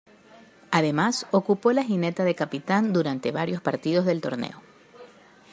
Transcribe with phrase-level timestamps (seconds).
[0.71, 4.59] Además, ocupó la jineta de capitán durante varios partidos del torneo.